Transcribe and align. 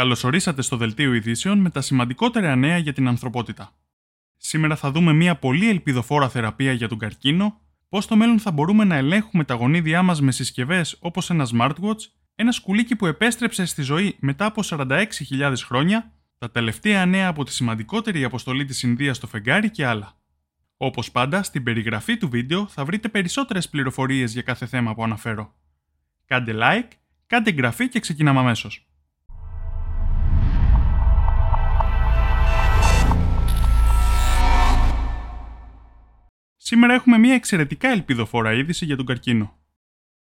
Καλωσορίσατε 0.00 0.62
στο 0.62 0.76
Δελτίο 0.76 1.14
Ειδήσεων 1.14 1.58
με 1.58 1.70
τα 1.70 1.80
σημαντικότερα 1.80 2.56
νέα 2.56 2.78
για 2.78 2.92
την 2.92 3.08
ανθρωπότητα. 3.08 3.72
Σήμερα 4.36 4.76
θα 4.76 4.90
δούμε 4.90 5.12
μια 5.12 5.36
πολύ 5.36 5.68
ελπιδοφόρα 5.68 6.28
θεραπεία 6.28 6.72
για 6.72 6.88
τον 6.88 6.98
καρκίνο, 6.98 7.60
πώς 7.88 8.04
στο 8.04 8.16
μέλλον 8.16 8.38
θα 8.38 8.50
μπορούμε 8.50 8.84
να 8.84 8.94
ελέγχουμε 8.94 9.44
τα 9.44 9.54
γονίδια 9.54 10.02
μας 10.02 10.20
με 10.20 10.32
συσκευές 10.32 10.96
όπως 11.00 11.30
ένα 11.30 11.48
smartwatch, 11.52 12.00
ένα 12.34 12.52
σκουλίκι 12.52 12.96
που 12.96 13.06
επέστρεψε 13.06 13.64
στη 13.64 13.82
ζωή 13.82 14.16
μετά 14.20 14.44
από 14.44 14.62
46.000 14.64 15.54
χρόνια, 15.64 16.12
τα 16.38 16.50
τελευταία 16.50 17.06
νέα 17.06 17.28
από 17.28 17.44
τη 17.44 17.52
σημαντικότερη 17.52 18.24
αποστολή 18.24 18.64
της 18.64 18.82
Ινδίας 18.82 19.16
στο 19.16 19.26
φεγγάρι 19.26 19.70
και 19.70 19.86
άλλα. 19.86 20.16
Όπως 20.76 21.10
πάντα, 21.10 21.42
στην 21.42 21.62
περιγραφή 21.62 22.16
του 22.16 22.28
βίντεο 22.28 22.66
θα 22.66 22.84
βρείτε 22.84 23.08
περισσότερες 23.08 23.68
πληροφορίες 23.68 24.32
για 24.32 24.42
κάθε 24.42 24.66
θέμα 24.66 24.94
που 24.94 25.04
αναφέρω. 25.04 25.54
Κάντε 26.24 26.54
like, 26.56 26.88
κάντε 27.26 27.50
εγγραφή 27.50 27.88
και 27.88 28.00
ξεκινάμε 28.00 28.38
αμέσως. 28.40 28.89
Σήμερα 36.70 36.94
έχουμε 36.94 37.18
μια 37.18 37.34
εξαιρετικά 37.34 37.88
ελπιδοφόρα 37.88 38.52
είδηση 38.52 38.84
για 38.84 38.96
τον 38.96 39.06
καρκίνο. 39.06 39.58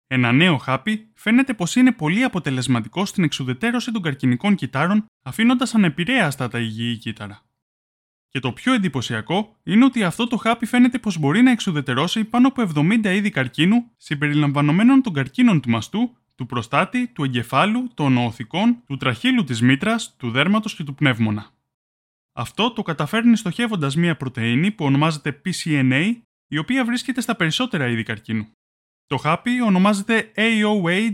Ένα 0.07 0.31
νέο 0.31 0.57
χάπι 0.57 1.11
φαίνεται 1.13 1.53
πως 1.53 1.75
είναι 1.75 1.91
πολύ 1.91 2.23
αποτελεσματικό 2.23 3.05
στην 3.05 3.23
εξουδετέρωση 3.23 3.91
των 3.91 4.01
καρκινικών 4.01 4.55
κυτάρων, 4.55 5.05
αφήνοντας 5.23 5.75
ανεπηρέαστα 5.75 6.47
τα 6.47 6.59
υγιή 6.59 6.97
κύτταρα. 6.97 7.41
Και 8.27 8.39
το 8.39 8.53
πιο 8.53 8.73
εντυπωσιακό 8.73 9.55
είναι 9.63 9.85
ότι 9.85 10.03
αυτό 10.03 10.27
το 10.27 10.37
χάπι 10.37 10.65
φαίνεται 10.65 10.99
πως 10.99 11.17
μπορεί 11.17 11.41
να 11.41 11.51
εξουδετερώσει 11.51 12.23
πάνω 12.23 12.47
από 12.47 12.69
70 12.75 13.05
είδη 13.05 13.29
καρκίνου, 13.29 13.91
συμπεριλαμβανομένων 13.97 15.01
των 15.01 15.13
καρκίνων 15.13 15.61
του 15.61 15.69
μαστού, 15.69 16.17
του 16.35 16.45
προστάτη, 16.45 17.07
του 17.07 17.23
εγκεφάλου, 17.23 17.89
των 17.93 18.17
οοθικών, 18.17 18.83
του 18.85 18.97
τραχύλου 18.97 19.43
της 19.43 19.61
μήτρας, 19.61 20.15
του 20.17 20.31
δέρματος 20.31 20.75
και 20.75 20.83
του 20.83 20.95
πνεύμονα. 20.95 21.49
Αυτό 22.33 22.71
το 22.73 22.81
καταφέρνει 22.81 23.37
στοχεύοντας 23.37 23.95
μια 23.95 24.17
πρωτενη 24.17 24.71
που 24.71 24.85
ονομάζεται 24.85 25.41
PCNA 25.45 26.13
η 26.49 26.57
οποία 26.57 26.85
βρίσκεται 26.85 27.21
στα 27.21 27.35
περισσότερα 27.35 27.87
είδη 27.87 28.03
καρκίνου. 28.03 28.47
Το 29.07 29.17
χάπι 29.17 29.61
ονομάζεται 29.61 30.31
AOH 30.35 31.13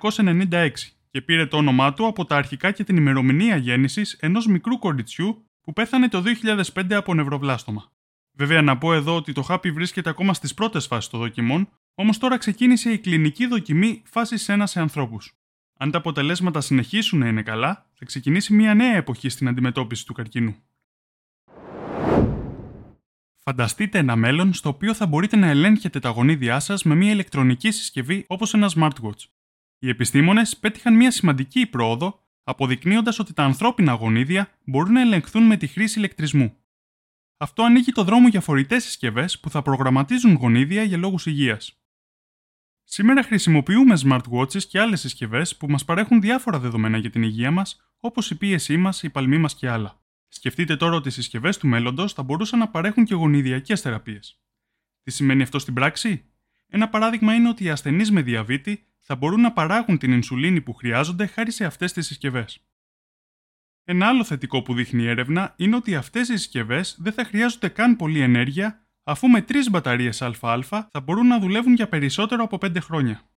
1996 0.00 0.70
και 1.10 1.20
πήρε 1.20 1.46
το 1.46 1.56
όνομά 1.56 1.94
του 1.94 2.06
από 2.06 2.24
τα 2.24 2.36
αρχικά 2.36 2.70
και 2.70 2.84
την 2.84 2.96
ημερομηνία 2.96 3.56
γέννησης 3.56 4.12
ενός 4.12 4.46
μικρού 4.46 4.78
κοριτσιού 4.78 5.44
που 5.60 5.72
πέθανε 5.72 6.08
το 6.08 6.22
2005 6.74 6.92
από 6.92 7.14
νευροβλάστομα. 7.14 7.90
Βέβαια 8.36 8.62
να 8.62 8.78
πω 8.78 8.94
εδώ 8.94 9.16
ότι 9.16 9.32
το 9.32 9.42
χάπι 9.42 9.70
βρίσκεται 9.70 10.10
ακόμα 10.10 10.34
στις 10.34 10.54
πρώτες 10.54 10.86
φάσεις 10.86 11.10
των 11.10 11.20
δοκιμών, 11.20 11.68
όμως 11.94 12.18
τώρα 12.18 12.38
ξεκίνησε 12.38 12.92
η 12.92 12.98
κλινική 12.98 13.46
δοκιμή 13.46 14.02
φάσης 14.06 14.48
1 14.50 14.62
σε 14.64 14.80
ανθρώπους. 14.80 15.32
Αν 15.78 15.90
τα 15.90 15.98
αποτελέσματα 15.98 16.60
συνεχίσουν 16.60 17.18
να 17.18 17.28
είναι 17.28 17.42
καλά, 17.42 17.86
θα 17.94 18.04
ξεκινήσει 18.04 18.54
μια 18.54 18.74
νέα 18.74 18.96
εποχή 18.96 19.28
στην 19.28 19.48
αντιμετώπιση 19.48 20.06
του 20.06 20.12
καρκίνου. 20.12 20.56
Φανταστείτε 23.48 23.98
ένα 23.98 24.16
μέλλον 24.16 24.52
στο 24.52 24.68
οποίο 24.68 24.94
θα 24.94 25.06
μπορείτε 25.06 25.36
να 25.36 25.46
ελέγχετε 25.46 26.00
τα 26.00 26.08
γονίδια 26.08 26.60
σας 26.60 26.82
με 26.82 26.94
μια 26.94 27.10
ηλεκτρονική 27.10 27.70
συσκευή 27.70 28.24
όπως 28.28 28.54
ένα 28.54 28.70
smartwatch. 28.74 29.24
Οι 29.78 29.88
επιστήμονες 29.88 30.56
πέτυχαν 30.56 30.96
μια 30.96 31.10
σημαντική 31.10 31.66
πρόοδο, 31.66 32.26
αποδεικνύοντας 32.42 33.18
ότι 33.18 33.32
τα 33.32 33.44
ανθρώπινα 33.44 33.92
γονίδια 33.92 34.50
μπορούν 34.64 34.92
να 34.92 35.00
ελεγχθούν 35.00 35.42
με 35.42 35.56
τη 35.56 35.66
χρήση 35.66 35.98
ηλεκτρισμού. 35.98 36.56
Αυτό 37.36 37.62
ανοίγει 37.62 37.92
το 37.92 38.04
δρόμο 38.04 38.28
για 38.28 38.40
φορητές 38.40 38.84
συσκευές 38.84 39.40
που 39.40 39.50
θα 39.50 39.62
προγραμματίζουν 39.62 40.34
γονίδια 40.34 40.82
για 40.82 40.96
λόγους 40.96 41.26
υγείας. 41.26 41.82
Σήμερα 42.84 43.22
χρησιμοποιούμε 43.22 43.98
smartwatches 44.04 44.62
και 44.62 44.80
άλλες 44.80 45.00
συσκευές 45.00 45.56
που 45.56 45.66
μας 45.68 45.84
παρέχουν 45.84 46.20
διάφορα 46.20 46.58
δεδομένα 46.58 46.98
για 46.98 47.10
την 47.10 47.22
υγεία 47.22 47.50
μας, 47.50 47.92
όπως 48.00 48.30
η 48.30 48.38
πίεσή 48.38 48.76
μας, 48.76 49.02
η 49.02 49.10
παλμή 49.10 49.38
μας 49.38 49.54
και 49.54 49.68
άλλα. 49.68 50.00
Σκεφτείτε 50.28 50.76
τώρα 50.76 50.96
ότι 50.96 51.08
οι 51.08 51.10
συσκευές 51.10 51.58
του 51.58 51.66
μέλλοντος 51.66 52.12
θα 52.12 52.22
μπορούσαν 52.22 52.58
να 52.58 52.68
παρέχουν 52.68 53.04
και 53.04 53.14
γονιδιακές 53.14 53.80
θεραπείες. 53.80 54.40
Τι 55.02 55.10
σημαίνει 55.10 55.42
αυτό 55.42 55.58
στην 55.58 55.74
πράξη; 55.74 56.24
Ένα 56.66 56.88
παράδειγμα 56.88 57.34
είναι 57.34 57.48
ότι 57.48 57.64
οι 57.64 57.70
ασθενείς 57.70 58.10
με 58.10 58.22
διαβήτη 58.22 58.86
θα 58.98 59.16
μπορούν 59.16 59.40
να 59.40 59.52
παράγουν 59.52 59.98
την 59.98 60.12
ινσουλίνη 60.12 60.60
που 60.60 60.72
χρειάζονται 60.72 61.26
χάρη 61.26 61.50
σε 61.50 61.64
αυτές 61.64 61.92
τις 61.92 62.06
συσκευές. 62.06 62.62
Ένα 63.84 64.06
άλλο 64.06 64.24
θετικό 64.24 64.62
που 64.62 64.74
δείχνει 64.74 65.02
η 65.02 65.08
έρευνα 65.08 65.54
είναι 65.56 65.76
ότι 65.76 65.94
αυτές 65.94 66.28
οι 66.28 66.36
συσκευές 66.36 66.96
δεν 66.98 67.12
θα 67.12 67.24
χρειάζονται 67.24 67.68
καν 67.68 67.96
πολλή 67.96 68.20
ενέργεια, 68.20 68.86
αφού 69.02 69.28
με 69.28 69.42
τρεις 69.42 69.70
μπαταρίες 69.70 70.22
ΑΑ 70.22 70.62
θα 70.62 71.00
μπορούν 71.02 71.26
να 71.26 71.38
δουλεύουν 71.38 71.74
για 71.74 71.88
περισσότερο 71.88 72.42
από 72.42 72.58
5 72.60 72.80
χρόνια. 72.80 73.30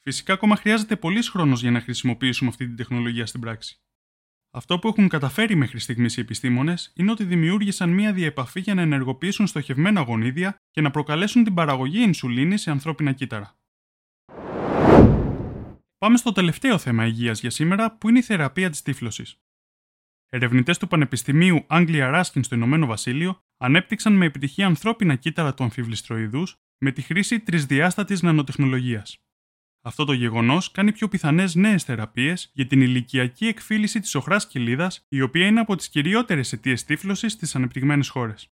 Φυσικά, 0.00 0.32
ακόμα 0.32 0.56
χρειάζεται 0.56 0.96
πολλή 0.96 1.22
χρόνος 1.22 1.60
για 1.60 1.70
να 1.70 1.80
χρησιμοποιήσουμε 1.80 2.50
αυτή 2.50 2.66
την 2.66 2.76
τεχνολογία 2.76 3.26
στην 3.26 3.40
πράξη. 3.40 3.80
Αυτό 4.58 4.78
που 4.78 4.88
έχουν 4.88 5.08
καταφέρει 5.08 5.54
μέχρι 5.54 5.78
στιγμής 5.78 6.16
οι 6.16 6.20
επιστήμονες 6.20 6.92
είναι 6.96 7.10
ότι 7.10 7.24
δημιούργησαν 7.24 7.90
μία 7.90 8.12
διεπαφή 8.12 8.60
για 8.60 8.74
να 8.74 8.82
ενεργοποιήσουν 8.82 9.46
στοχευμένα 9.46 10.00
γονίδια 10.00 10.56
και 10.70 10.80
να 10.80 10.90
προκαλέσουν 10.90 11.44
την 11.44 11.54
παραγωγή 11.54 12.02
ινσουλίνης 12.02 12.60
σε 12.60 12.70
ανθρώπινα 12.70 13.12
κύτταρα. 13.12 13.56
Πάμε 15.98 16.16
στο 16.16 16.32
τελευταίο 16.32 16.78
θέμα 16.78 17.06
υγείας 17.06 17.40
για 17.40 17.50
σήμερα, 17.50 17.96
που 17.96 18.08
είναι 18.08 18.18
η 18.18 18.22
θεραπεία 18.22 18.70
της 18.70 18.82
τύφλωσης. 18.82 19.36
Ερευνητές 20.28 20.78
του 20.78 20.88
Πανεπιστημίου 20.88 21.66
Anglia 21.68 22.14
Ruskin 22.14 22.40
στο 22.40 22.54
Ηνωμένο 22.54 22.86
Βασίλειο 22.86 23.38
ανέπτυξαν 23.56 24.12
με 24.12 24.26
επιτυχία 24.26 24.66
ανθρώπινα 24.66 25.14
κύτταρα 25.14 25.54
του 25.54 25.62
αμφιβληστροειδούς 25.62 26.54
με 26.78 26.92
τη 26.92 27.02
χρήση 27.02 27.40
τρισδιάστατης 27.40 28.22
νανοτεχνολογίας. 28.22 29.18
Αυτό 29.82 30.04
το 30.04 30.12
γεγονός 30.12 30.70
κάνει 30.70 30.92
πιο 30.92 31.08
πιθανές 31.08 31.54
νέες 31.54 31.84
θεραπείες 31.84 32.50
για 32.54 32.66
την 32.66 32.80
ηλικιακή 32.80 33.46
εκφύληση 33.46 34.00
της 34.00 34.14
οχράς 34.14 34.46
κοιλίδας, 34.46 35.06
η 35.08 35.20
οποία 35.20 35.46
είναι 35.46 35.60
από 35.60 35.76
τις 35.76 35.88
κυριότερες 35.88 36.52
αιτίες 36.52 36.84
τύφλωσης 36.84 37.32
στις 37.32 37.54
ανεπτυγμένες 37.54 38.08
χώρες. 38.08 38.52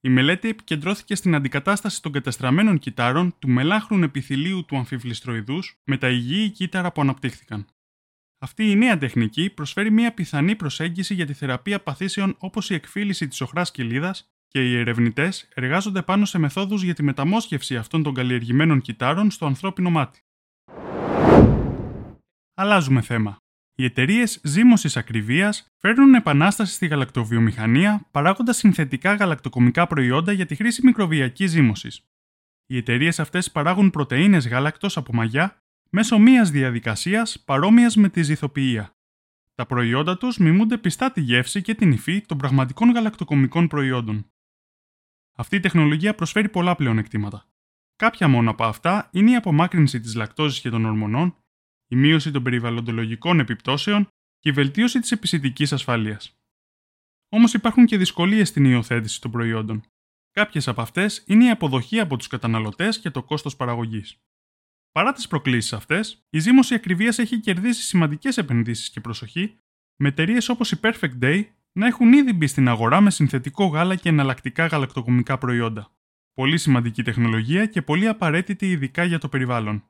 Η 0.00 0.08
μελέτη 0.08 0.48
επικεντρώθηκε 0.48 1.14
στην 1.14 1.34
αντικατάσταση 1.34 2.02
των 2.02 2.12
κατεστραμμένων 2.12 2.78
κυτάρων 2.78 3.38
του 3.38 3.48
μελάχρουν 3.48 4.02
επιθυλίου 4.02 4.64
του 4.64 4.76
αμφιβληστροειδούς 4.76 5.80
με 5.84 5.96
τα 5.96 6.08
υγιή 6.08 6.50
κύτταρα 6.50 6.92
που 6.92 7.00
αναπτύχθηκαν. 7.00 7.66
Αυτή 8.38 8.70
η 8.70 8.76
νέα 8.76 8.98
τεχνική 8.98 9.50
προσφέρει 9.50 9.90
μια 9.90 10.14
πιθανή 10.14 10.56
προσέγγιση 10.56 11.14
για 11.14 11.26
τη 11.26 11.32
θεραπεία 11.32 11.82
παθήσεων 11.82 12.34
όπως 12.38 12.70
η 12.70 12.74
εκφύληση 12.74 13.28
της 13.28 13.40
οχράς 13.40 13.70
κοιλίδας 13.70 14.32
και 14.50 14.68
οι 14.68 14.78
ερευνητές 14.78 15.48
εργάζονται 15.54 16.02
πάνω 16.02 16.24
σε 16.24 16.38
μεθόδους 16.38 16.82
για 16.82 16.94
τη 16.94 17.02
μεταμόσχευση 17.02 17.76
αυτών 17.76 18.02
των 18.02 18.14
καλλιεργημένων 18.14 18.80
κυτάρων 18.80 19.30
στο 19.30 19.46
ανθρώπινο 19.46 19.90
μάτι. 19.90 20.20
Αλλάζουμε 22.54 23.00
θέμα. 23.00 23.36
Οι 23.74 23.84
εταιρείες 23.84 24.40
ζύμωσης 24.44 24.96
ακριβίας 24.96 25.66
φέρνουν 25.76 26.14
επανάσταση 26.14 26.74
στη 26.74 26.86
γαλακτοβιομηχανία 26.86 28.08
παράγοντας 28.10 28.56
συνθετικά 28.56 29.14
γαλακτοκομικά 29.14 29.86
προϊόντα 29.86 30.32
για 30.32 30.46
τη 30.46 30.54
χρήση 30.54 30.86
μικροβιακής 30.86 31.50
ζύμωσης. 31.50 32.02
Οι 32.66 32.76
εταιρείες 32.76 33.20
αυτές 33.20 33.50
παράγουν 33.50 33.90
πρωτενε 33.90 34.36
γάλακτος 34.36 34.96
από 34.96 35.14
μαγιά 35.14 35.62
μέσω 35.90 36.18
μια 36.18 36.44
διαδικασίας 36.44 37.42
παρόμοιας 37.44 37.96
με 37.96 38.08
τη 38.08 38.22
ζυθοποιία. 38.22 38.94
Τα 39.54 39.66
προϊόντα 39.66 40.16
τους 40.16 40.38
μιμούνται 40.38 40.78
πιστά 40.78 41.12
τη 41.12 41.20
γεύση 41.20 41.62
και 41.62 41.74
την 41.74 41.92
υφή 41.92 42.20
των 42.20 42.38
πραγματικών 42.38 42.90
γαλακτοκομικών 42.90 43.66
προϊόντων. 43.66 44.29
Αυτή 45.36 45.56
η 45.56 45.60
τεχνολογία 45.60 46.14
προσφέρει 46.14 46.48
πολλά 46.48 46.76
πλεονεκτήματα. 46.76 47.48
Κάποια 47.96 48.28
μόνο 48.28 48.50
από 48.50 48.64
αυτά 48.64 49.08
είναι 49.12 49.30
η 49.30 49.34
απομάκρυνση 49.34 50.00
της 50.00 50.14
λακτόζης 50.14 50.60
και 50.60 50.70
των 50.70 50.84
ορμονών, 50.84 51.36
η 51.86 51.96
μείωση 51.96 52.30
των 52.30 52.42
περιβαλλοντολογικών 52.42 53.40
επιπτώσεων 53.40 54.08
και 54.38 54.48
η 54.48 54.52
βελτίωση 54.52 55.00
της 55.00 55.12
επισητική 55.12 55.74
ασφάλειας. 55.74 56.38
Όμως 57.28 57.54
υπάρχουν 57.54 57.86
και 57.86 57.96
δυσκολίες 57.96 58.48
στην 58.48 58.64
υιοθέτηση 58.64 59.20
των 59.20 59.30
προϊόντων. 59.30 59.82
Κάποιες 60.30 60.68
από 60.68 60.80
αυτές 60.80 61.24
είναι 61.26 61.44
η 61.44 61.50
αποδοχή 61.50 62.00
από 62.00 62.16
τους 62.16 62.26
καταναλωτές 62.26 62.98
και 63.00 63.10
το 63.10 63.22
κόστος 63.22 63.56
παραγωγής. 63.56 64.16
Παρά 64.92 65.12
τις 65.12 65.28
προκλήσεις 65.28 65.72
αυτές, 65.72 66.26
η 66.30 66.38
ζήμωση 66.38 66.74
ακριβίας 66.74 67.18
έχει 67.18 67.40
κερδίσει 67.40 67.82
σημαντικές 67.82 68.38
επενδύσεις 68.38 68.90
και 68.90 69.00
προσοχή, 69.00 69.58
με 69.96 70.08
εταιρείες 70.08 70.48
όπως 70.48 70.72
η 70.72 70.80
Perfect 70.82 71.18
Day 71.22 71.44
να 71.72 71.86
έχουν 71.86 72.12
ήδη 72.12 72.32
μπει 72.32 72.46
στην 72.46 72.68
αγορά 72.68 73.00
με 73.00 73.10
συνθετικό 73.10 73.66
γάλα 73.66 73.94
και 73.94 74.08
εναλλακτικά 74.08 74.66
γαλακτοκομικά 74.66 75.38
προϊόντα. 75.38 75.92
Πολύ 76.34 76.58
σημαντική 76.58 77.02
τεχνολογία 77.02 77.66
και 77.66 77.82
πολύ 77.82 78.08
απαραίτητη 78.08 78.70
ειδικά 78.70 79.04
για 79.04 79.18
το 79.18 79.28
περιβάλλον. 79.28 79.84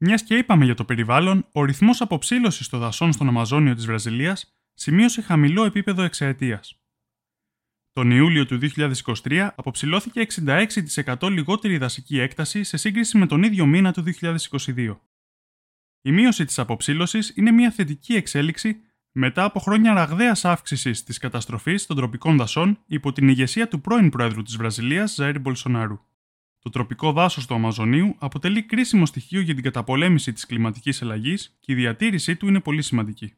Μιας 0.00 0.22
και 0.22 0.36
είπαμε 0.36 0.64
για 0.64 0.74
το 0.74 0.84
περιβάλλον, 0.84 1.46
ο 1.52 1.64
ρυθμός 1.64 2.00
αποψήλωσης 2.00 2.68
των 2.68 2.80
δασών 2.80 3.12
στον 3.12 3.28
Αμαζόνιο 3.28 3.74
της 3.74 3.86
Βραζιλίας 3.86 4.58
σημείωσε 4.74 5.22
χαμηλό 5.22 5.64
επίπεδο 5.64 6.02
εξαετίας. 6.02 6.82
Τον 7.92 8.10
Ιούλιο 8.10 8.46
του 8.46 8.58
2023 8.58 9.50
αποψηλώθηκε 9.54 10.20
66% 10.20 11.30
λιγότερη 11.30 11.78
δασική 11.78 12.18
έκταση 12.18 12.64
σε 12.64 12.76
σύγκριση 12.76 13.18
με 13.18 13.26
τον 13.26 13.42
ίδιο 13.42 13.66
μήνα 13.66 13.92
του 13.92 14.02
2022. 14.02 15.00
Η 16.02 16.12
μείωση 16.12 16.44
της 16.44 16.58
αποψήλωσης 16.58 17.32
είναι 17.36 17.50
μια 17.50 17.70
θετική 17.70 18.14
εξέλιξη 18.14 18.80
μετά 19.20 19.44
από 19.44 19.58
χρόνια 19.58 19.94
ραγδαίας 19.94 20.44
αύξησης 20.44 21.02
της 21.02 21.18
καταστροφής 21.18 21.86
των 21.86 21.96
τροπικών 21.96 22.36
δασών 22.36 22.78
υπό 22.86 23.12
την 23.12 23.28
ηγεσία 23.28 23.68
του 23.68 23.80
πρώην 23.80 24.10
Πρόεδρου 24.10 24.42
της 24.42 24.56
Βραζιλίας, 24.56 25.14
Ζαέρι 25.14 25.38
Μπολσονάρου. 25.38 25.96
Το 25.96 26.02
Το 26.58 26.70
τροπικό 26.70 27.12
δάσος 27.12 27.46
του 27.46 27.54
Αμαζονίου 27.54 28.14
αποτελεί 28.18 28.62
κρίσιμο 28.62 29.06
στοιχείο 29.06 29.40
για 29.40 29.54
την 29.54 29.62
καταπολέμηση 29.62 30.32
της 30.32 30.46
κλιματικής 30.46 31.02
αλλαγής 31.02 31.56
και 31.60 31.72
η 31.72 31.74
διατήρησή 31.74 32.36
του 32.36 32.48
είναι 32.48 32.60
πολύ 32.60 32.82
σημαντική. 32.82 33.34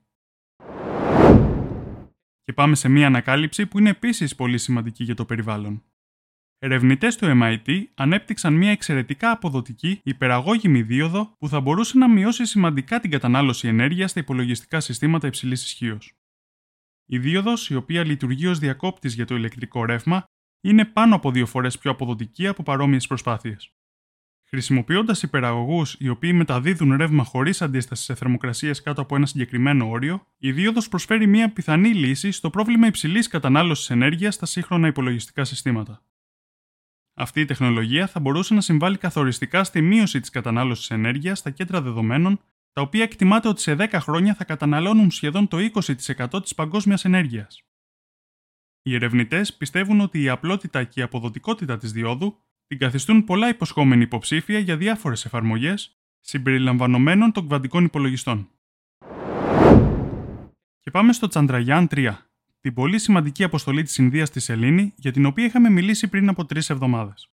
Και 2.42 2.52
πάμε 2.52 2.74
σε 2.74 2.88
μία 2.88 3.06
ανακάλυψη 3.06 3.66
που 3.66 3.78
είναι 3.78 3.90
επίσης 3.90 4.34
πολύ 4.34 4.58
σημαντική 4.58 5.04
για 5.04 5.14
το 5.14 5.24
περιβάλλον. 5.24 5.82
Ερευνητές 6.62 7.16
του 7.16 7.40
MIT 7.42 7.84
ανέπτυξαν 7.94 8.54
μια 8.54 8.70
εξαιρετικά 8.70 9.30
αποδοτική 9.30 10.00
υπεραγώγημη 10.04 10.82
δίωδο 10.82 11.36
που 11.38 11.48
θα 11.48 11.60
μπορούσε 11.60 11.98
να 11.98 12.08
μειώσει 12.08 12.44
σημαντικά 12.44 13.00
την 13.00 13.10
κατανάλωση 13.10 13.68
ενέργειας 13.68 14.10
στα 14.10 14.20
υπολογιστικά 14.20 14.80
συστήματα 14.80 15.26
υψηλής 15.26 15.64
ισχύως. 15.64 16.12
Η 17.06 17.18
δίωδος, 17.18 17.70
η 17.70 17.74
οποία 17.74 18.04
λειτουργεί 18.04 18.46
ως 18.46 18.58
διακόπτης 18.58 19.14
για 19.14 19.24
το 19.24 19.34
ηλεκτρικό 19.34 19.84
ρεύμα, 19.84 20.24
είναι 20.60 20.84
πάνω 20.84 21.14
από 21.14 21.30
δύο 21.30 21.46
φορές 21.46 21.78
πιο 21.78 21.90
αποδοτική 21.90 22.46
από 22.46 22.62
παρόμοιες 22.62 23.06
προσπάθειες. 23.06 23.74
Χρησιμοποιώντας 24.48 25.22
υπεραγωγούς 25.22 25.96
οι 25.98 26.08
οποίοι 26.08 26.32
μεταδίδουν 26.34 26.96
ρεύμα 26.96 27.24
χωρίς 27.24 27.62
αντίσταση 27.62 28.04
σε 28.04 28.14
θερμοκρασίες 28.14 28.82
κάτω 28.82 29.00
από 29.00 29.16
ένα 29.16 29.26
συγκεκριμένο 29.26 29.88
όριο, 29.88 30.26
η 30.38 30.52
δίωδος 30.52 30.88
προσφέρει 30.88 31.26
μια 31.26 31.52
πιθανή 31.52 31.94
λύση 31.94 32.30
στο 32.30 32.50
πρόβλημα 32.50 32.86
υψηλής 32.86 33.28
κατανάλωσης 33.28 33.90
ενέργειας 33.90 34.34
στα 34.34 34.46
σύγχρονα 34.46 34.86
υπολογιστικά 34.86 35.44
συστήματα. 35.44 36.02
Αυτή 37.20 37.40
η 37.40 37.44
τεχνολογία 37.44 38.06
θα 38.06 38.20
μπορούσε 38.20 38.54
να 38.54 38.60
συμβάλλει 38.60 38.98
καθοριστικά 38.98 39.64
στη 39.64 39.80
μείωση 39.80 40.20
της 40.20 40.30
κατανάλωσης 40.30 40.90
ενέργειας 40.90 41.38
στα 41.38 41.50
κέντρα 41.50 41.82
δεδομένων, 41.82 42.40
τα 42.72 42.82
οποία 42.82 43.02
εκτιμάται 43.02 43.48
ότι 43.48 43.60
σε 43.60 43.74
10 43.78 43.88
χρόνια 43.92 44.34
θα 44.34 44.44
καταναλώνουν 44.44 45.10
σχεδόν 45.10 45.48
το 45.48 45.58
20% 45.58 46.42
της 46.42 46.54
παγκόσμιας 46.54 47.04
ενέργειας. 47.04 47.62
Οι 48.82 48.94
ερευνητές 48.94 49.54
πιστεύουν 49.54 50.00
ότι 50.00 50.22
η 50.22 50.28
απλότητα 50.28 50.84
και 50.84 51.00
η 51.00 51.02
αποδοτικότητα 51.02 51.76
της 51.76 51.92
διόδου 51.92 52.36
την 52.66 52.78
καθιστούν 52.78 53.24
πολλά 53.24 53.48
υποσχόμενη 53.48 54.02
υποψήφια 54.02 54.58
για 54.58 54.76
διάφορες 54.76 55.24
εφαρμογές, 55.24 56.00
συμπεριλαμβανομένων 56.20 57.32
των 57.32 57.46
κβαντικών 57.46 57.84
υπολογιστών. 57.84 58.50
Και 60.80 60.90
πάμε 60.90 61.12
στο 61.12 61.28
Chandrayaan 61.32 61.86
3, 61.90 62.29
την 62.60 62.74
πολύ 62.74 62.98
σημαντική 62.98 63.44
αποστολή 63.44 63.82
της 63.82 63.96
Ινδίας 63.96 64.28
στη 64.28 64.40
Σελήνη, 64.40 64.92
για 64.96 65.12
την 65.12 65.26
οποία 65.26 65.44
είχαμε 65.44 65.70
μιλήσει 65.70 66.08
πριν 66.08 66.28
από 66.28 66.44
τρεις 66.44 66.70
εβδομάδες. 66.70 67.30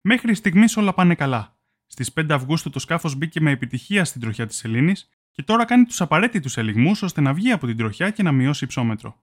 Μέχρι 0.00 0.34
στιγμής 0.34 0.76
όλα 0.76 0.94
πάνε 0.94 1.14
καλά. 1.14 1.58
Στις 1.86 2.12
5 2.12 2.34
Αυγούστου 2.34 2.70
το 2.70 2.78
σκάφος 2.78 3.14
μπήκε 3.14 3.40
με 3.40 3.50
επιτυχία 3.50 4.04
στην 4.04 4.20
τροχιά 4.20 4.46
της 4.46 4.56
Σελήνης 4.56 5.08
και 5.30 5.42
τώρα 5.42 5.64
κάνει 5.64 5.84
τους 5.84 6.00
απαραίτητους 6.00 6.56
ελιγμούς 6.56 7.02
ώστε 7.02 7.20
να 7.20 7.34
βγει 7.34 7.50
από 7.50 7.66
την 7.66 7.76
τροχιά 7.76 8.10
και 8.10 8.22
να 8.22 8.32
μειώσει 8.32 8.64
υψόμετρο. 8.64 9.22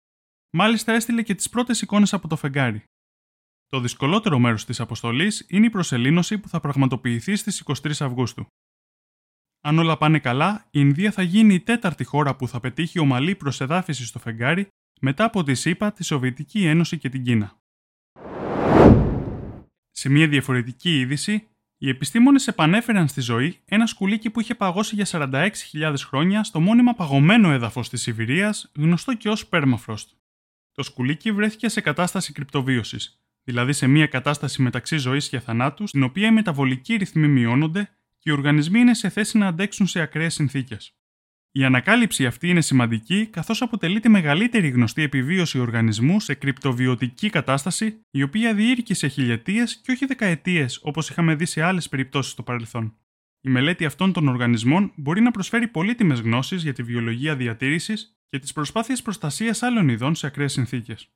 Μάλιστα 0.49 0.93
έστειλε 0.93 1.21
και 1.21 1.35
τις 1.35 1.49
πρώτες 1.49 1.81
εικόνες 1.81 2.13
από 2.13 2.27
το 2.27 2.35
φεγγάρι. 2.35 2.83
Το 3.67 3.79
δυσκολότερο 3.79 4.39
μέρος 4.39 4.65
της 4.65 4.79
αποστολής 4.79 5.45
είναι 5.49 5.65
η 5.65 5.69
προσελήνωση 5.69 6.37
που 6.37 6.49
θα 6.49 6.59
πραγματοποιηθεί 6.59 7.35
στις 7.35 7.63
23 7.65 7.91
Αυγούστου. 7.99 8.45
Αν 9.61 9.79
όλα 9.79 9.97
πάνε 9.97 10.19
καλά, 10.19 10.63
η 10.63 10.69
Ινδία 10.71 11.11
θα 11.11 11.21
γίνει 11.21 11.53
η 11.53 11.59
τέταρτη 11.59 12.03
χώρα 12.03 12.35
που 12.35 12.47
θα 12.47 12.59
πετύχει 12.59 12.99
ομαλή 12.99 13.35
προσεδάφιση 13.35 14.05
στο 14.05 14.19
φεγγάρι 14.19 14.67
μετά 15.01 15.23
από 15.23 15.43
τη 15.43 15.55
ΣΥΠΑ, 15.55 15.91
τη 15.91 16.03
Σοβιετική 16.03 16.65
Ένωση 16.65 16.97
και 16.97 17.09
την 17.09 17.23
Κίνα. 17.23 17.59
Σε 19.91 20.09
μια 20.09 20.27
διαφορετική 20.27 20.99
είδηση, 20.99 21.47
οι 21.77 21.89
επιστήμονες 21.89 22.47
επανέφεραν 22.47 23.07
στη 23.07 23.21
ζωή 23.21 23.59
ένα 23.65 23.85
σκουλίκι 23.85 24.29
που 24.29 24.39
είχε 24.39 24.55
παγώσει 24.55 24.95
για 24.95 25.05
46.000 25.11 25.95
χρόνια 25.97 26.43
στο 26.43 26.59
μόνιμα 26.59 26.93
παγωμένο 26.93 27.51
έδαφος 27.51 27.89
της 27.89 28.01
Σιβηρίας, 28.01 28.71
γνωστό 28.75 29.13
και 29.13 29.29
ως 29.29 29.49
Permafrost. 29.51 30.07
Το 30.71 30.83
σκουλίκι 30.83 31.31
βρέθηκε 31.31 31.69
σε 31.69 31.81
κατάσταση 31.81 32.33
κρυπτοβίωσης, 32.33 33.21
δηλαδή 33.43 33.73
σε 33.73 33.87
μια 33.87 34.07
κατάσταση 34.07 34.61
μεταξύ 34.61 34.97
ζωής 34.97 35.29
και 35.29 35.39
θανάτου, 35.39 35.87
στην 35.87 36.03
οποία 36.03 36.27
οι 36.27 36.31
μεταβολικοί 36.31 36.95
ρυθμοί 36.95 37.27
μειώνονται 37.27 37.89
και 38.17 38.29
οι 38.29 38.33
οργανισμοί 38.33 38.79
είναι 38.79 38.93
σε 38.93 39.09
θέση 39.09 39.37
να 39.37 39.47
αντέξουν 39.47 39.87
σε 39.87 39.99
ακραίες 39.99 40.33
συνθήκες. 40.33 40.95
Η 41.57 41.63
ανακάλυψη 41.63 42.25
αυτή 42.25 42.49
είναι 42.49 42.61
σημαντική, 42.61 43.25
καθώς 43.25 43.61
αποτελεί 43.61 43.99
τη 43.99 44.09
μεγαλύτερη 44.09 44.69
γνωστή 44.69 45.01
επιβίωση 45.01 45.59
οργανισμού 45.59 46.19
σε 46.19 46.33
κρυπτοβιωτική 46.33 47.29
κατάσταση, 47.29 47.99
η 48.11 48.23
οποία 48.23 48.53
διήρκησε 48.53 49.07
χιλιετίες 49.07 49.77
και 49.77 49.91
όχι 49.91 50.05
δεκαετίες 50.05 50.79
όπως 50.83 51.09
είχαμε 51.09 51.35
δει 51.35 51.45
σε 51.45 51.61
άλλες 51.61 51.89
περιπτώσεις 51.89 52.31
στο 52.31 52.43
παρελθόν. 52.43 52.97
Η 53.41 53.49
μελέτη 53.49 53.85
αυτών 53.85 54.13
των 54.13 54.27
οργανισμών 54.27 54.91
μπορεί 54.95 55.21
να 55.21 55.31
προσφέρει 55.31 55.67
πολύτιμες 55.67 56.19
γνώσεις 56.19 56.63
για 56.63 56.73
τη 56.73 56.83
βιολογία 56.83 57.35
διατήρησης 57.35 58.17
και 58.29 58.39
τις 58.39 58.53
προσπάθειες 58.53 59.01
προστασίας 59.01 59.63
άλλων 59.63 59.89
ειδών 59.89 60.15
σε 60.15 60.27
ακραίες 60.27 60.51
συνθήκες. 60.51 61.09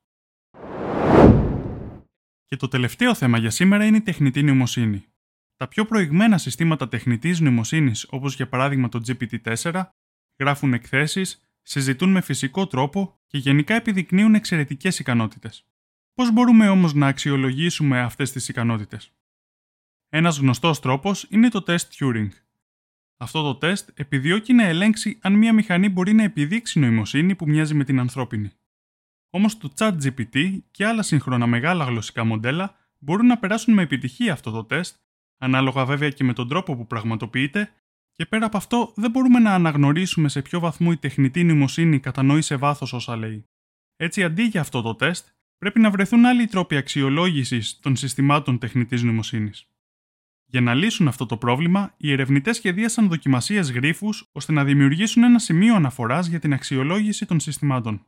Και 2.45 2.55
το 2.55 2.67
τελευταίο 2.67 3.15
θέμα 3.15 3.37
για 3.37 3.49
σήμερα 3.49 3.85
είναι 3.85 3.97
η 3.97 4.01
τεχνητή 4.01 4.43
νοημοσύνη. 4.43 5.05
Τα 5.55 5.67
πιο 5.67 5.85
προηγμένα 5.85 6.37
συστήματα 6.37 6.87
τεχνητής 6.87 7.39
νοημοσύνης, 7.39 8.07
όπως 8.09 8.35
για 8.35 8.47
παράδειγμα 8.47 8.89
το 8.89 9.01
GPT-4, 9.07 9.83
γράφουν 10.41 10.73
εκθέσεις, 10.73 11.45
συζητούν 11.61 12.11
με 12.11 12.21
φυσικό 12.21 12.67
τρόπο 12.67 13.19
και 13.27 13.37
γενικά 13.37 13.75
επιδεικνύουν 13.75 14.35
εξαιρετικές 14.35 14.99
ικανότητες. 14.99 15.65
Πώς 16.13 16.31
μπορούμε 16.31 16.69
όμως 16.69 16.93
να 16.93 17.07
αξιολογήσουμε 17.07 17.99
αυτές 17.99 18.31
τις 18.31 18.47
ικανότητες; 18.49 19.13
Ένας 20.09 20.37
γνωστός 20.37 20.79
τρόπος 20.79 21.27
είναι 21.29 21.49
το 21.49 21.61
τεστ 21.61 21.93
Turing. 21.99 22.29
Αυτό 23.17 23.41
το 23.41 23.55
τεστ 23.55 23.89
επιδιώκει 23.93 24.53
να 24.53 24.63
ελέγξει 24.63 25.19
αν 25.21 25.33
μια 25.33 25.53
μηχανή 25.53 25.89
μπορεί 25.89 26.13
να 26.13 26.23
επιδείξει 26.23 26.79
νοημοσύνη 26.79 27.35
που 27.35 27.47
μοιάζει 27.47 27.73
με 27.73 27.83
την 27.83 27.99
ανθρώπινη. 27.99 28.51
Όμως 29.29 29.57
το 29.57 29.73
ChatGPT 29.77 30.59
και 30.71 30.85
άλλα 30.85 31.01
σύγχρονα 31.01 31.47
μεγάλα 31.47 31.85
γλωσσικά 31.85 32.23
μοντέλα 32.23 32.75
μπορούν 32.99 33.25
να 33.25 33.37
περάσουν 33.37 33.73
με 33.73 33.81
επιτυχία 33.81 34.33
αυτό 34.33 34.51
το 34.51 34.63
τεστ, 34.63 34.95
ανάλογα 35.37 35.85
βέβαια 35.85 36.09
και 36.09 36.23
με 36.23 36.33
τον 36.33 36.47
τρόπο 36.47 36.75
που 36.75 36.87
πραγματοποιείται, 36.87 37.71
και 38.21 38.27
πέρα 38.27 38.45
από 38.45 38.57
αυτό 38.57 38.93
δεν 38.95 39.11
μπορούμε 39.11 39.39
να 39.39 39.53
αναγνωρίσουμε 39.53 40.29
σε 40.29 40.41
ποιο 40.41 40.59
βαθμό 40.59 40.89
η 40.91 40.97
τεχνητή 40.97 41.43
νοημοσύνη 41.43 41.99
κατανοεί 41.99 42.41
σε 42.41 42.55
βάθος 42.55 42.93
όσα 42.93 43.15
λέει. 43.15 43.45
Έτσι, 43.95 44.23
αντί 44.23 44.43
για 44.43 44.61
αυτό 44.61 44.81
το 44.81 44.95
τεστ, 44.95 45.27
πρέπει 45.57 45.79
να 45.79 45.89
βρεθούν 45.89 46.25
άλλοι 46.25 46.47
τρόποι 46.47 46.75
αξιολόγησης 46.75 47.79
των 47.79 47.95
συστημάτων 47.95 48.57
τεχνητής 48.57 49.03
νοημοσύνης. 49.03 49.67
Για 50.45 50.61
να 50.61 50.73
λύσουν 50.73 51.07
αυτό 51.07 51.25
το 51.25 51.37
πρόβλημα, 51.37 51.93
οι 51.97 52.11
ερευνητές 52.11 52.55
σχεδίασαν 52.55 53.07
δοκιμασίες 53.07 53.71
γρήφου 53.71 54.09
ώστε 54.31 54.51
να 54.51 54.63
δημιουργήσουν 54.63 55.23
ένα 55.23 55.39
σημείο 55.39 55.75
αναφοράς 55.75 56.27
για 56.27 56.39
την 56.39 56.53
αξιολόγηση 56.53 57.25
των 57.25 57.39
συστημάτων. 57.39 58.05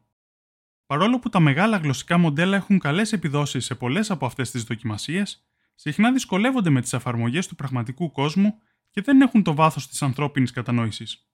Παρόλο 0.85 1.19
που 1.19 1.29
τα 1.29 1.39
μεγάλα 1.39 1.77
γλωσσικά 1.77 2.17
μοντέλα 2.17 2.55
έχουν 2.55 2.79
καλές 2.79 3.13
επιδόσεις 3.13 3.65
σε 3.65 3.75
πολλές 3.75 4.11
από 4.11 4.25
αυτές 4.25 4.51
τις 4.51 4.63
δοκιμασίες, 4.63 5.47
συχνά 5.75 6.11
δυσκολεύονται 6.11 6.69
με 6.69 6.81
τις 6.81 6.93
εφαρμογές 6.93 7.47
του 7.47 7.55
πραγματικού 7.55 8.11
κόσμου 8.11 8.61
και 8.93 9.01
δεν 9.01 9.21
έχουν 9.21 9.43
το 9.43 9.55
βάθος 9.55 9.87
της 9.87 10.01
ανθρώπινης 10.01 10.51
κατανόησης. 10.51 11.27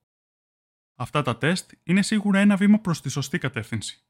Αυτά 0.95 1.21
τα 1.21 1.38
τεστ 1.38 1.71
είναι 1.83 2.01
σίγουρα 2.01 2.39
ένα 2.39 2.56
βήμα 2.56 2.80
προς 2.80 3.01
τη 3.01 3.09
σωστή 3.09 3.37
κατεύθυνση. 3.37 4.04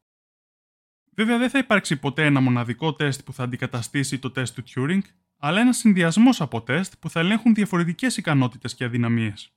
Βέβαια, 1.12 1.38
δεν 1.38 1.50
θα 1.50 1.58
υπάρξει 1.58 1.98
ποτέ 2.00 2.25
ένα 2.25 2.39
μοναδικό 2.39 2.94
τεστ 2.96 3.24
που 3.24 3.34
θα 3.34 3.44
αντικαταστήσει 3.44 4.20
το 4.20 4.32
τεστ 4.32 4.60
του 4.60 4.63
Turing, 4.75 5.01
αλλά 5.38 5.60
ένα 5.60 5.74
συνδυασμός 5.74 6.41
από 6.41 6.62
τεστ 6.62 6.94
που 7.00 7.10
θα 7.10 7.20
ελέγχουν 7.20 7.53
διαφορετικές 7.53 8.18
ικανότητες 8.18 8.75
και 8.75 8.84
αδυναμίες. 8.84 9.53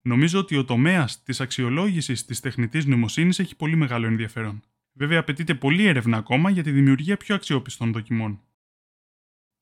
Νομίζω 0.00 0.38
ότι 0.38 0.56
ο 0.56 0.64
τομέας 0.64 1.22
της 1.22 1.40
αξιολόγησης 1.40 2.24
της 2.24 2.40
τεχνητής 2.40 2.86
νοημοσύνης 2.86 3.38
έχει 3.38 3.56
πολύ 3.56 3.76
μεγάλο 3.76 4.06
ενδιαφέρον. 4.06 4.62
Βέβαια, 4.92 5.20
απαιτείται 5.20 5.54
πολλή 5.54 5.86
έρευνα 5.86 6.16
ακόμα 6.16 6.50
για 6.50 6.62
τη 6.62 6.70
δημιουργία 6.70 7.16
πιο 7.16 7.34
αξιόπιστων 7.34 7.92
δοκιμών. 7.92 8.42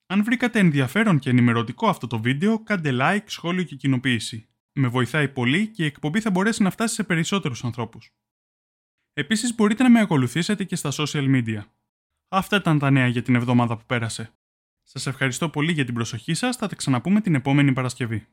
Αν 0.05 0.23
βρήκατε 0.23 0.59
ενδιαφέρον 0.59 1.19
και 1.19 1.29
ενημερωτικό 1.29 1.87
αυτό 1.87 2.07
το 2.07 2.19
βίντεο, 2.19 2.63
κάντε 2.63 2.91
like, 2.99 3.23
σχόλιο 3.25 3.63
και 3.63 3.75
κοινοποίηση. 3.75 4.47
Με 4.73 4.87
βοηθάει 4.87 5.29
πολύ 5.29 5.67
και 5.67 5.83
η 5.83 5.85
εκπομπή 5.85 6.19
θα 6.19 6.31
μπορέσει 6.31 6.63
να 6.63 6.69
φτάσει 6.69 6.93
σε 6.93 7.03
περισσότερους 7.03 7.63
ανθρώπους. 7.63 8.09
Επίσης 9.13 9.55
μπορείτε 9.55 9.83
να 9.83 9.89
με 9.89 9.99
ακολουθήσετε 9.99 10.63
και 10.63 10.75
στα 10.75 10.91
social 10.93 11.35
media. 11.35 11.61
Αυτά 12.27 12.55
ήταν 12.55 12.79
τα 12.79 12.91
νέα 12.91 13.07
για 13.07 13.21
την 13.21 13.35
εβδομάδα 13.35 13.77
που 13.77 13.85
πέρασε. 13.85 14.33
Σας 14.83 15.07
ευχαριστώ 15.07 15.49
πολύ 15.49 15.71
για 15.71 15.85
την 15.85 15.93
προσοχή 15.93 16.33
σας, 16.33 16.55
θα 16.55 16.67
τα 16.67 16.75
ξαναπούμε 16.75 17.21
την 17.21 17.35
επόμενη 17.35 17.73
Παρασκευή. 17.73 18.27